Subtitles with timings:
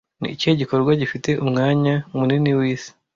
[0.19, 2.91] Ni ikihe gikorwa gifite umwanya munini w'isi